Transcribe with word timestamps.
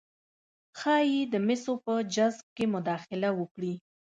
ښايي 0.79 1.21
د 1.33 1.35
مسو 1.47 1.73
په 1.85 1.93
جذب 2.13 2.45
کې 2.55 2.65
مداخله 2.73 3.29
وکړي 3.39 3.73